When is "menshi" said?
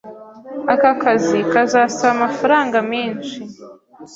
2.91-3.37